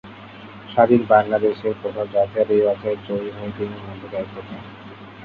[0.69, 4.61] স্বাধীন বাংলাদেশের প্রথম জাতীয় নির্বাচনে জয়ী হয়ে তিনি মন্ত্রীর দায়িত্ব পান।